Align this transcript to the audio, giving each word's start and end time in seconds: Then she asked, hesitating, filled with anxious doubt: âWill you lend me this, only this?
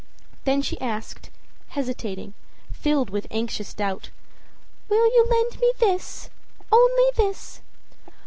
Then 0.45 0.63
she 0.63 0.81
asked, 0.81 1.29
hesitating, 1.67 2.33
filled 2.73 3.11
with 3.11 3.27
anxious 3.29 3.71
doubt: 3.71 4.09
âWill 4.89 4.95
you 5.13 5.27
lend 5.29 5.61
me 5.61 5.73
this, 5.77 6.31
only 6.71 7.03
this? 7.17 7.61